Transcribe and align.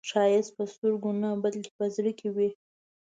ښایست 0.09 0.51
په 0.57 0.63
سترګو 0.73 1.09
نه، 1.21 1.29
بلکې 1.43 1.71
په 1.77 1.85
زړه 1.95 2.11
کې 2.19 2.27
وي 2.35 2.49